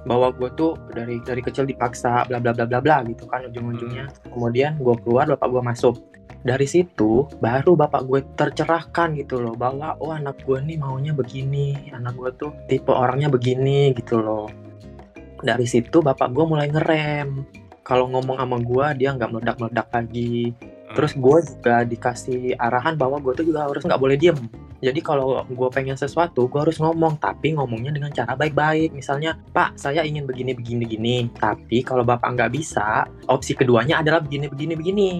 Bahwa 0.06 0.30
gue 0.30 0.48
tuh 0.54 0.78
dari 0.94 1.18
dari 1.22 1.42
kecil 1.42 1.66
dipaksa 1.66 2.24
bla 2.30 2.38
bla 2.38 2.54
bla 2.54 2.64
bla 2.64 2.78
bla 2.80 2.96
gitu 3.04 3.28
kan 3.28 3.44
ujung-ujungnya. 3.50 4.08
Kemudian 4.32 4.80
gue 4.80 4.94
keluar 5.04 5.28
bapak 5.28 5.48
gue 5.50 5.62
masuk. 5.62 5.96
Dari 6.46 6.66
situ 6.66 7.26
baru 7.42 7.74
bapak 7.74 8.06
gue 8.06 8.20
tercerahkan 8.38 9.18
gitu 9.18 9.42
loh 9.42 9.58
bahwa 9.58 9.98
oh 9.98 10.14
anak 10.14 10.46
gue 10.46 10.62
nih 10.62 10.78
maunya 10.78 11.10
begini. 11.10 11.90
Anak 11.90 12.14
gue 12.14 12.30
tuh 12.38 12.50
tipe 12.70 12.94
orangnya 12.94 13.26
begini 13.26 13.90
gitu 13.98 14.22
loh. 14.22 14.46
Dari 15.42 15.66
situ 15.68 16.00
bapak 16.00 16.32
gue 16.32 16.44
mulai 16.46 16.70
ngerem 16.70 17.44
kalau 17.86 18.10
ngomong 18.10 18.42
sama 18.42 18.58
gue 18.58 18.86
dia 18.98 19.14
nggak 19.14 19.30
meledak-meledak 19.30 19.88
lagi. 19.94 20.50
Hmm. 20.86 20.94
terus 20.94 21.12
gue 21.18 21.38
juga 21.42 21.82
dikasih 21.82 22.54
arahan 22.56 22.94
bahwa 22.94 23.18
gue 23.18 23.34
tuh 23.34 23.46
juga 23.46 23.66
harus 23.66 23.82
nggak 23.82 24.00
boleh 24.02 24.18
diem. 24.18 24.38
Jadi 24.82 25.00
kalau 25.02 25.42
gue 25.46 25.68
pengen 25.70 25.98
sesuatu 25.98 26.46
gue 26.46 26.60
harus 26.62 26.78
ngomong 26.78 27.18
tapi 27.18 27.54
ngomongnya 27.54 27.94
dengan 27.94 28.10
cara 28.14 28.34
baik-baik. 28.34 28.94
Misalnya 28.94 29.38
pak 29.50 29.78
saya 29.78 30.02
ingin 30.02 30.26
begini 30.26 30.54
begini 30.54 30.78
begini. 30.82 31.16
Tapi 31.36 31.82
kalau 31.82 32.06
bapak 32.06 32.34
nggak 32.34 32.52
bisa 32.54 33.06
opsi 33.26 33.54
keduanya 33.58 34.02
adalah 34.02 34.22
begini 34.22 34.46
begini 34.46 34.74
begini 34.78 35.10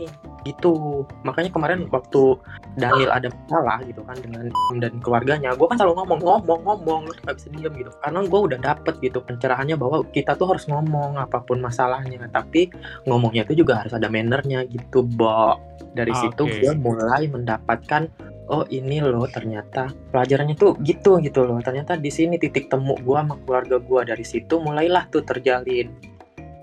gitu. 0.46 1.02
Makanya 1.26 1.50
kemarin 1.50 1.90
waktu 1.90 2.38
Daniel 2.78 3.10
ada 3.10 3.28
masalah 3.34 3.82
gitu 3.82 4.06
kan 4.06 4.14
dengan 4.22 4.46
dan 4.78 4.94
keluarganya 5.02 5.58
gue 5.58 5.66
kan 5.66 5.74
selalu 5.74 5.98
ngomong 6.06 6.20
ngomong 6.22 6.60
ngomong 6.62 7.00
lu 7.10 7.12
nggak 7.26 7.34
bisa 7.34 7.48
diem 7.50 7.74
gitu. 7.74 7.90
Karena 7.98 8.22
gue 8.22 8.40
udah 8.46 8.58
dapet 8.62 8.94
gitu 9.02 9.18
pencerahannya 9.26 9.74
bahwa 9.74 10.06
kita 10.14 10.38
tuh 10.38 10.54
harus 10.54 10.64
ngomong 10.70 11.18
apa 11.18 11.42
pun 11.42 11.58
masalahnya. 11.58 12.30
Tapi 12.30 12.70
ngomongnya 13.10 13.42
itu 13.50 13.66
juga 13.66 13.82
harus 13.82 13.90
ada 13.90 14.06
mannernya 14.06 14.62
gitu 14.70 15.02
Bo. 15.02 15.58
Dari 15.96 16.12
Ah, 16.12 16.20
situ 16.22 16.44
gue 16.46 16.72
mulai 16.76 17.24
mendapatkan 17.26 18.06
oh 18.46 18.62
ini 18.70 19.02
loh 19.02 19.26
ternyata 19.26 19.90
pelajarannya 20.14 20.54
tuh 20.54 20.78
gitu 20.86 21.18
gitu 21.18 21.42
loh. 21.42 21.58
Ternyata 21.64 21.98
di 21.98 22.12
sini 22.12 22.38
titik 22.38 22.70
temu 22.70 22.94
gue 23.00 23.18
sama 23.18 23.34
keluarga 23.42 23.76
gue 23.82 24.00
dari 24.06 24.22
situ 24.22 24.60
mulailah 24.62 25.10
tuh 25.10 25.26
terjalin 25.26 25.90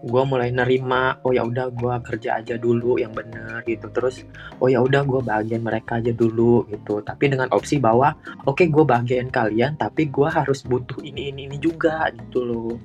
gue 0.03 0.23
mulai 0.27 0.51
nerima 0.51 1.15
oh 1.23 1.31
ya 1.31 1.47
udah 1.47 1.71
gue 1.71 1.95
kerja 2.03 2.43
aja 2.43 2.59
dulu 2.59 2.99
yang 2.99 3.15
bener 3.15 3.63
gitu. 3.63 3.87
Terus 3.87 4.27
oh 4.59 4.67
ya 4.67 4.83
udah 4.83 5.07
gue 5.07 5.21
bagian 5.23 5.63
mereka 5.63 6.03
aja 6.03 6.11
dulu 6.11 6.67
gitu. 6.67 6.99
Tapi 6.99 7.31
dengan 7.31 7.47
opsi 7.55 7.79
bahwa 7.79 8.11
oke 8.43 8.67
gue 8.67 8.83
bagian 8.83 9.31
kalian 9.31 9.79
tapi 9.79 10.11
gue 10.11 10.27
harus 10.27 10.61
butuh 10.67 10.99
ini 11.01 11.31
ini 11.31 11.47
ini 11.47 11.57
juga 11.57 12.11
gitu 12.11 12.43
loh. 12.43 12.75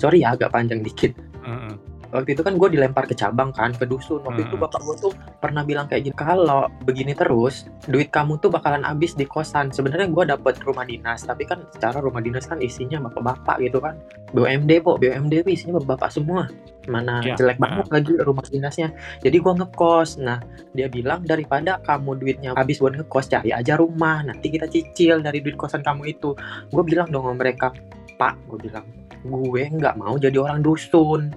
Sorry 0.00 0.24
ya 0.24 0.32
agak 0.32 0.50
panjang 0.50 0.80
dikit. 0.80 1.12
Mm-mm. 1.44 1.93
Waktu 2.14 2.38
itu 2.38 2.46
kan 2.46 2.54
gue 2.54 2.68
dilempar 2.70 3.10
ke 3.10 3.12
cabang 3.12 3.50
kan 3.50 3.74
ke 3.74 3.82
dusun. 3.84 4.22
Waktu 4.22 4.46
itu 4.46 4.54
Hmm. 4.54 4.64
bapak 4.64 4.80
gue 4.86 4.96
tuh 5.02 5.12
pernah 5.42 5.66
bilang 5.66 5.90
kayak 5.90 6.06
gini 6.06 6.16
kalau 6.16 6.70
begini 6.86 7.10
terus 7.12 7.66
duit 7.90 8.14
kamu 8.14 8.38
tuh 8.38 8.54
bakalan 8.54 8.86
habis 8.86 9.18
di 9.18 9.26
kosan. 9.26 9.74
Sebenarnya 9.74 10.06
gue 10.06 10.24
dapet 10.30 10.62
rumah 10.62 10.86
dinas 10.86 11.26
tapi 11.26 11.42
kan 11.42 11.66
secara 11.74 11.98
rumah 11.98 12.22
dinas 12.22 12.46
kan 12.46 12.62
isinya 12.62 13.02
bapak-bapak 13.10 13.58
gitu 13.66 13.82
kan. 13.82 13.98
BUMD 14.30 14.70
po 14.86 14.94
BUMD 14.94 15.42
isinya 15.50 15.82
bapak-bapak 15.82 16.10
semua. 16.14 16.46
Mana 16.86 17.24
Iya, 17.24 17.34
jelek 17.40 17.58
nah. 17.58 17.80
banget 17.80 17.86
lagi 17.90 18.12
rumah 18.22 18.44
dinasnya. 18.46 18.88
Jadi 19.20 19.36
gue 19.40 19.52
ngekos. 19.58 20.22
Nah 20.22 20.38
dia 20.72 20.86
bilang 20.86 21.26
daripada 21.26 21.82
kamu 21.82 22.22
duitnya 22.22 22.50
habis 22.54 22.78
buat 22.78 22.94
ngekos 22.94 23.26
cari 23.26 23.50
aja 23.50 23.74
rumah. 23.74 24.22
Nanti 24.22 24.54
kita 24.54 24.70
cicil 24.70 25.18
dari 25.18 25.42
duit 25.42 25.58
kosan 25.58 25.82
kamu 25.82 26.14
itu. 26.14 26.36
Gue 26.70 26.82
bilang 26.86 27.10
dong 27.10 27.26
sama 27.26 27.34
mereka 27.42 27.74
pak 28.14 28.38
gue 28.46 28.70
bilang 28.70 28.86
gue 29.26 29.62
nggak 29.74 29.98
mau 29.98 30.14
jadi 30.14 30.38
orang 30.38 30.62
dusun 30.62 31.34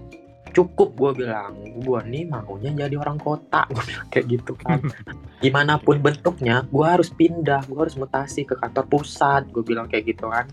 cukup 0.57 0.97
gue 0.97 1.11
bilang 1.21 1.53
gue 1.61 1.99
nih 2.09 2.25
maunya 2.25 2.73
jadi 2.73 2.97
orang 2.97 3.21
kota 3.21 3.69
gue 3.69 3.83
bilang 3.85 4.07
kayak 4.09 4.25
gitu 4.25 4.57
kan 4.57 4.81
gimana 5.45 5.77
pun 5.77 6.01
bentuknya 6.01 6.65
gue 6.65 6.81
harus 6.81 7.13
pindah 7.13 7.61
gue 7.69 7.77
harus 7.77 7.93
mutasi 7.93 8.41
ke 8.41 8.57
kantor 8.57 8.89
pusat 8.89 9.45
gue 9.53 9.61
bilang 9.61 9.85
kayak 9.85 10.17
gitu 10.17 10.33
kan 10.33 10.49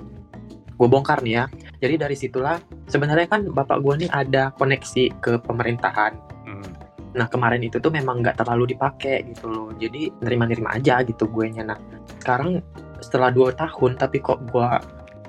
gue 0.74 0.88
bongkar 0.90 1.24
nih 1.24 1.40
ya 1.40 1.44
jadi 1.80 2.04
dari 2.04 2.16
situlah 2.20 2.60
sebenarnya 2.92 3.32
kan 3.32 3.48
bapak 3.48 3.80
gue 3.80 4.04
nih 4.04 4.10
ada 4.12 4.52
koneksi 4.60 5.04
ke 5.24 5.40
pemerintahan 5.40 6.12
Mm. 6.44 6.70
Nah 7.14 7.26
kemarin 7.30 7.62
itu 7.64 7.80
tuh 7.80 7.88
memang 7.88 8.20
nggak 8.20 8.44
terlalu 8.44 8.76
dipakai 8.76 9.24
gitu 9.32 9.48
loh. 9.48 9.68
Jadi 9.78 10.12
nerima-nerima 10.20 10.76
aja 10.76 11.00
gitu 11.06 11.24
gue 11.30 11.46
nya. 11.48 11.64
Nah 11.64 11.78
sekarang 12.20 12.60
setelah 13.00 13.32
dua 13.32 13.56
tahun 13.56 13.96
tapi 13.96 14.20
kok 14.20 14.44
gue 14.50 14.68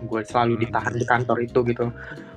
gue 0.03 0.21
selalu 0.27 0.59
Hmm. 0.59 0.61
ditahan 0.67 0.93
di 0.97 1.05
kantor 1.07 1.37
itu 1.39 1.59
gitu. 1.71 1.85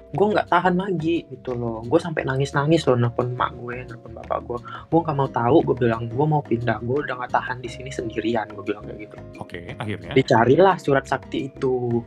Gue 0.08 0.26
nggak 0.32 0.48
tahan 0.48 0.74
lagi 0.80 1.28
gitu 1.28 1.52
loh. 1.52 1.84
Gue 1.84 2.00
sampai 2.00 2.24
nangis-nangis 2.24 2.88
loh 2.88 2.96
nelfon 2.96 3.36
mak 3.36 3.52
gue, 3.60 3.84
nelfon 3.84 4.12
bapak 4.16 4.38
gue. 4.48 4.58
Gue 4.88 5.00
nggak 5.04 5.16
mau 5.16 5.28
tahu. 5.28 5.56
Gue 5.68 5.76
bilang 5.84 6.08
gue 6.08 6.26
mau 6.26 6.40
pindah. 6.40 6.80
Gue 6.80 7.04
udah 7.04 7.14
nggak 7.20 7.32
tahan 7.36 7.60
di 7.60 7.68
sini 7.68 7.92
sendirian. 7.92 8.48
Gue 8.52 8.64
bilang 8.64 8.88
kayak 8.88 9.04
gitu. 9.04 9.16
Oke, 9.36 9.76
akhirnya. 9.76 10.16
Dicarilah 10.16 10.76
surat 10.80 11.04
sakti 11.04 11.52
itu. 11.52 12.00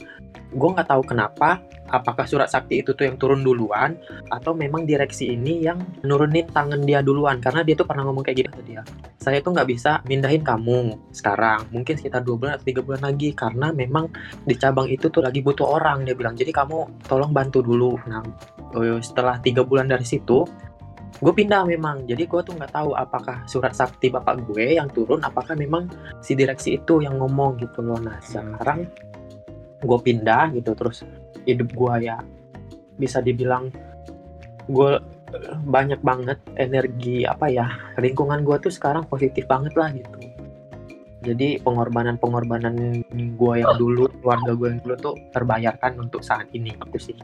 Gue 0.49 0.69
nggak 0.73 0.89
tahu 0.89 1.03
kenapa. 1.05 1.61
Apakah 1.91 2.23
surat 2.23 2.47
sakti 2.47 2.79
itu 2.79 2.95
tuh 2.95 3.03
yang 3.03 3.19
turun 3.19 3.43
duluan 3.43 3.99
atau 4.31 4.55
memang 4.55 4.87
direksi 4.87 5.35
ini 5.35 5.67
yang 5.67 5.83
nurunin 6.07 6.47
tangan 6.47 6.79
dia 6.87 7.03
duluan 7.03 7.43
karena 7.43 7.67
dia 7.67 7.75
tuh 7.75 7.83
pernah 7.83 8.07
ngomong 8.07 8.23
kayak 8.23 8.47
gitu 8.47 8.51
ke 8.55 8.61
dia. 8.63 8.81
Saya 9.19 9.43
tuh 9.43 9.51
nggak 9.51 9.67
bisa 9.67 9.99
mindahin 10.07 10.41
kamu 10.41 10.95
sekarang. 11.11 11.67
Mungkin 11.75 11.99
sekitar 11.99 12.23
dua 12.23 12.39
bulan 12.39 12.53
atau 12.57 12.65
tiga 12.65 12.81
bulan 12.81 13.03
lagi 13.03 13.35
karena 13.35 13.75
memang 13.75 14.07
di 14.47 14.55
cabang 14.55 14.87
itu 14.87 15.11
tuh 15.11 15.21
lagi 15.21 15.43
butuh 15.43 15.67
orang 15.67 16.07
dia 16.07 16.15
bilang. 16.15 16.33
Jadi 16.33 16.55
kamu 16.55 17.03
tolong 17.05 17.35
bantu 17.35 17.59
dulu. 17.59 17.99
Nah 18.07 18.23
eh, 18.79 18.99
setelah 19.03 19.37
tiga 19.43 19.67
bulan 19.67 19.91
dari 19.91 20.07
situ 20.07 20.47
gue 21.21 21.33
pindah 21.37 21.69
memang 21.69 22.09
jadi 22.09 22.25
gue 22.25 22.41
tuh 22.41 22.57
nggak 22.57 22.73
tahu 22.73 22.97
apakah 22.97 23.45
surat 23.45 23.77
sakti 23.77 24.09
bapak 24.09 24.41
gue 24.49 24.81
yang 24.81 24.89
turun 24.89 25.21
apakah 25.21 25.53
memang 25.53 25.85
si 26.17 26.33
direksi 26.33 26.81
itu 26.81 27.05
yang 27.05 27.21
ngomong 27.21 27.61
gitu 27.61 27.85
loh 27.85 28.01
nah 28.01 28.17
sekarang 28.25 28.89
gue 29.85 29.99
pindah 30.01 30.49
gitu 30.57 30.73
terus 30.73 31.05
hidup 31.45 31.69
gue 31.73 32.11
ya. 32.11 32.17
Bisa 32.97 33.19
dibilang 33.23 33.71
gue 34.69 34.91
banyak 35.63 36.03
banget 36.03 36.37
energi 36.59 37.23
apa 37.23 37.47
ya 37.47 37.95
lingkungan 37.95 38.43
gue 38.43 38.57
tuh 38.59 38.73
sekarang 38.73 39.07
positif 39.07 39.47
banget 39.47 39.73
lah 39.79 39.89
gitu. 39.95 40.17
Jadi 41.21 41.61
pengorbanan-pengorbanan 41.61 43.05
gue 43.13 43.53
yang 43.61 43.77
dulu 43.77 44.09
keluarga 44.25 44.51
gue 44.57 44.67
yang 44.73 44.81
dulu 44.81 44.95
tuh 44.97 45.15
terbayarkan 45.29 46.01
untuk 46.01 46.25
saat 46.25 46.49
ini 46.51 46.73
aku 46.81 46.97
sih. 46.97 47.15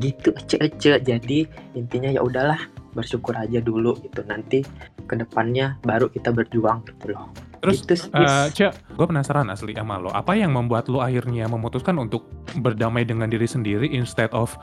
Gitu 0.00 0.32
ece-ece 0.32 1.04
jadi 1.04 1.44
intinya 1.76 2.08
ya 2.08 2.24
udahlah 2.24 2.58
bersyukur 2.96 3.36
aja 3.36 3.60
dulu 3.60 3.92
gitu. 4.00 4.24
Nanti 4.24 4.64
ke 5.04 5.14
depannya 5.14 5.76
baru 5.84 6.08
kita 6.10 6.32
berjuang 6.32 6.82
gitu 6.88 7.14
loh 7.14 7.30
Terus, 7.64 7.82
gitu 7.82 7.94
sih. 7.96 8.10
Eh, 8.12 8.46
Cek, 8.52 8.96
gue 8.96 9.06
penasaran 9.06 9.48
asli 9.48 9.72
sama 9.72 9.98
lo. 9.98 10.12
Apa 10.12 10.36
yang 10.36 10.52
membuat 10.52 10.88
lo 10.92 11.00
akhirnya 11.00 11.48
memutuskan 11.48 11.96
untuk 11.96 12.28
berdamai 12.58 13.02
dengan 13.06 13.26
diri 13.26 13.48
sendiri 13.48 13.88
instead 13.90 14.30
of 14.36 14.54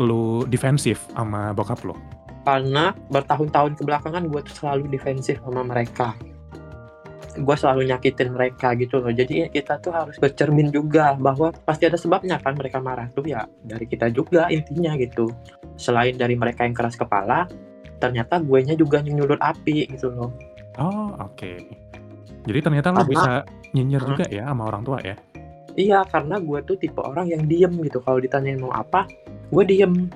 lo 0.00 0.42
defensif 0.48 1.04
sama 1.14 1.52
bokap 1.52 1.84
lo? 1.84 1.96
karena 2.42 2.90
bertahun-tahun 3.10 3.78
kebelakangan 3.78 4.26
gue 4.26 4.40
tuh 4.42 4.54
selalu 4.58 4.90
defensif 4.90 5.38
sama 5.42 5.62
mereka 5.62 6.14
gue 7.32 7.56
selalu 7.56 7.88
nyakitin 7.88 8.36
mereka 8.36 8.76
gitu 8.76 9.00
loh 9.00 9.08
jadi 9.08 9.48
kita 9.48 9.80
tuh 9.80 9.94
harus 9.94 10.20
bercermin 10.20 10.68
juga 10.68 11.16
bahwa 11.16 11.48
pasti 11.64 11.88
ada 11.88 11.96
sebabnya 11.96 12.36
kan 12.36 12.52
mereka 12.52 12.76
marah 12.76 13.08
tuh 13.16 13.24
ya 13.24 13.48
dari 13.64 13.88
kita 13.88 14.12
juga 14.12 14.52
intinya 14.52 14.92
gitu 15.00 15.32
selain 15.80 16.20
dari 16.20 16.36
mereka 16.36 16.68
yang 16.68 16.76
keras 16.76 16.98
kepala 16.98 17.48
ternyata 18.02 18.36
gue 18.42 18.58
nya 18.68 18.74
juga 18.76 19.00
nyulut 19.00 19.40
api 19.40 19.88
gitu 19.88 20.12
loh 20.12 20.32
Oh, 20.80 21.12
oke. 21.20 21.81
Jadi 22.42 22.58
ternyata 22.58 22.90
lo 22.90 23.06
bisa 23.06 23.46
nyinyir 23.72 24.02
Hmm. 24.02 24.10
juga 24.14 24.24
ya 24.28 24.50
sama 24.50 24.62
orang 24.66 24.82
tua 24.82 24.98
ya? 25.02 25.16
iya 25.72 26.04
karena 26.04 26.36
gue 26.36 26.60
tuh 26.68 26.76
tipe 26.76 27.00
orang 27.00 27.32
yang 27.32 27.48
diem 27.48 27.72
gitu. 27.80 28.04
Kalau 28.04 28.20
ditanyain 28.20 28.60
mau 28.60 28.74
apa 28.76 29.08
gue 29.48 29.64
diem. 29.64 30.10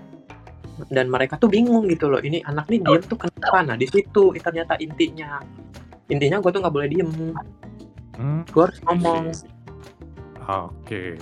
Dan 0.92 1.08
mereka 1.08 1.40
tuh 1.40 1.48
bingung 1.48 1.88
gitu 1.88 2.12
loh. 2.12 2.20
Ini 2.20 2.44
anak 2.44 2.68
nih 2.68 2.84
diem 2.84 3.00
tuh 3.00 3.16
kenapa? 3.16 3.64
Nah 3.64 3.76
di 3.80 3.88
situ 3.88 4.36
ternyata 4.36 4.76
intinya. 4.76 5.40
Intinya 6.12 6.44
gue 6.44 6.50
tuh 6.52 6.60
nggak 6.60 6.74
boleh 6.76 6.88
diem. 6.92 7.08
Hmm, 8.20 8.44
gue 8.44 8.62
harus 8.68 8.78
ngomong. 8.84 9.32
Oke. 10.46 11.16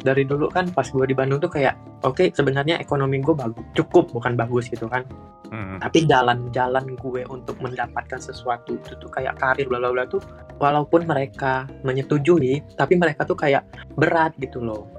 Dari 0.00 0.28
dulu 0.28 0.52
kan 0.52 0.68
pas 0.68 0.84
gue 0.84 1.06
di 1.08 1.16
Bandung 1.16 1.40
tuh 1.40 1.48
kayak 1.48 2.04
oke 2.04 2.28
sebenarnya 2.36 2.76
ekonomi 2.76 3.20
gue 3.24 3.32
bagus 3.32 3.64
cukup 3.72 4.12
bukan 4.12 4.36
bagus 4.36 4.68
gitu 4.68 4.90
kan. 4.90 5.06
Hmm, 5.46 5.78
tapi 5.78 6.10
jalan-jalan 6.10 6.98
gue 6.98 7.22
untuk 7.30 7.56
mendapatkan 7.62 8.18
sesuatu 8.18 8.76
itu 8.76 8.98
tuh 8.98 9.08
kayak 9.08 9.38
karir 9.38 9.70
bla 9.70 9.78
bla 9.78 9.94
bla 9.94 10.04
tuh 10.10 10.20
walaupun 10.58 11.06
mereka 11.06 11.70
menyetujui 11.86 12.74
tapi 12.74 12.98
mereka 12.98 13.24
tuh 13.24 13.38
kayak 13.38 13.64
berat 13.96 14.36
gitu 14.42 14.60
loh. 14.60 14.90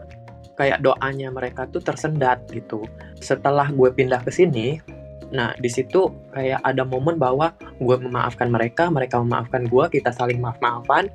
Kayak 0.58 0.82
doanya 0.82 1.30
mereka 1.30 1.70
tuh 1.70 1.84
tersendat 1.84 2.42
gitu. 2.50 2.82
Setelah 3.22 3.70
gue 3.70 3.89
pindah 3.94 4.24
ke 4.25 4.32
sini 4.34 4.98
nah 5.27 5.51
di 5.60 5.68
situ 5.68 6.08
kayak 6.32 6.63
ada 6.63 6.88
momen 6.88 7.20
bahwa 7.20 7.51
gue 7.84 7.98
memaafkan 8.00 8.48
mereka 8.48 8.88
mereka 8.88 9.20
memaafkan 9.20 9.68
gue 9.68 10.00
kita 10.00 10.08
saling 10.16 10.39
maaf 10.39 10.56
maafan 10.63 11.12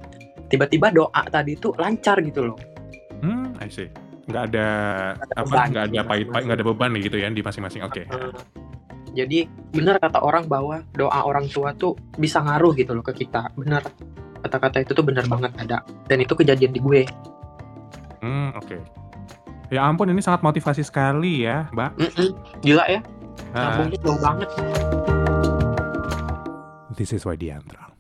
tiba-tiba 0.53 0.93
doa 0.93 1.23
tadi 1.33 1.57
tuh 1.57 1.73
lancar 1.81 2.21
gitu 2.21 2.53
loh 2.53 2.61
I 3.62 3.71
see. 3.71 3.88
Nggak 4.26 4.42
ada 4.54 4.66
ada 5.19 5.35
apa? 5.35 5.42
beban 5.47 5.66
Nggak 5.71 5.85
ada 5.87 6.00
pahit-pahit, 6.07 6.42
nggak 6.47 6.59
ada 6.59 6.66
beban 6.66 6.90
gitu 6.99 7.16
ya 7.19 7.28
di 7.31 7.42
masing-masing. 7.42 7.83
Oke. 7.87 8.02
Eh, 8.07 8.33
jadi 9.12 9.38
benar 9.73 10.00
kata 10.00 10.19
orang 10.25 10.49
bahwa 10.49 10.83
doa 10.97 11.21
orang 11.23 11.47
tua 11.47 11.76
tuh 11.76 11.95
bisa 12.16 12.40
ngaruh 12.40 12.73
gitu 12.75 12.97
loh 12.97 13.04
ke 13.04 13.12
kita 13.12 13.52
benar 13.61 13.85
kata-kata 14.40 14.83
itu 14.83 14.97
tuh 14.97 15.04
benar 15.04 15.28
banget 15.28 15.52
ada 15.61 15.85
dan 16.09 16.19
itu 16.25 16.33
kejadian 16.33 16.73
di 16.75 16.81
gue 16.81 17.02
Hmm, 18.23 18.54
oke. 18.54 18.78
Ya 19.75 19.83
ampun, 19.83 20.07
ini 20.07 20.23
sangat 20.23 20.47
motivasi 20.47 20.87
sekali 20.87 21.42
ya, 21.42 21.66
Mbak. 21.75 21.90
Mm-mm. 21.99 22.28
gila 22.62 22.87
ya 22.87 23.02
Ah, 23.50 23.75
sambungnya 23.75 23.99
jauh 23.99 24.21
banget 24.23 24.49
this 26.97 27.12
is 27.12 27.25
why 27.26 27.35
Diantra. 27.37 27.91